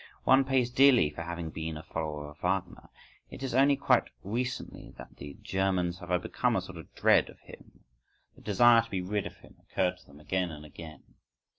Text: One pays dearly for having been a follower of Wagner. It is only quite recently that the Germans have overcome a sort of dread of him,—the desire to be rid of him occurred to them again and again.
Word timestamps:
One 0.23 0.45
pays 0.45 0.71
dearly 0.71 1.11
for 1.11 1.21
having 1.21 1.51
been 1.51 1.77
a 1.77 1.83
follower 1.83 2.27
of 2.31 2.39
Wagner. 2.39 2.89
It 3.29 3.43
is 3.43 3.53
only 3.53 3.75
quite 3.75 4.09
recently 4.23 4.95
that 4.97 5.17
the 5.17 5.37
Germans 5.43 5.99
have 5.99 6.09
overcome 6.09 6.55
a 6.55 6.61
sort 6.61 6.79
of 6.79 6.91
dread 6.95 7.29
of 7.29 7.37
him,—the 7.41 8.41
desire 8.41 8.81
to 8.81 8.89
be 8.89 9.01
rid 9.03 9.27
of 9.27 9.37
him 9.37 9.57
occurred 9.61 9.99
to 9.99 10.07
them 10.07 10.19
again 10.19 10.49
and 10.49 10.65
again. 10.65 11.03